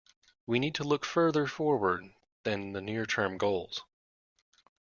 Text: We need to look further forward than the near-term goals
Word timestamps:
We 0.47 0.57
need 0.57 0.73
to 0.73 0.83
look 0.83 1.05
further 1.05 1.45
forward 1.45 2.15
than 2.41 2.71
the 2.71 2.81
near-term 2.81 3.37
goals 3.37 3.83